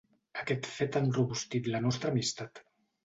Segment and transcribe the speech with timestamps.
[0.43, 2.63] Aquest fet ha enrobustit la nostra amistat.